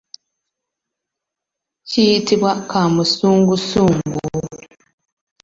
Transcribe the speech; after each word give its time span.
Kiyitibwa 1.87 2.51
kaamusungusungu. 2.69 4.19